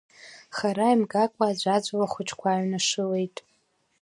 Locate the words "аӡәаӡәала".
1.49-2.05